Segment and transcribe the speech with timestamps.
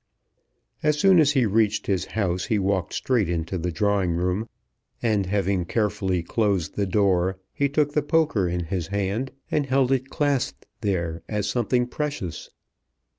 [0.81, 4.49] As soon as he reached his house he walked straight into the drawing room,
[4.99, 9.91] and having carefully closed the door, he took the poker in his hand and held
[9.91, 12.49] it clasped there as something precious.